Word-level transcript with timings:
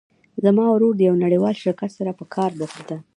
زما 0.43 0.65
ورور 0.69 0.93
د 0.97 1.01
یو 1.09 1.15
نړیوال 1.23 1.55
شرکت 1.63 1.91
سره 1.97 2.11
په 2.19 2.25
کار 2.35 2.49
بوخت 2.59 2.81
ده 2.89 2.97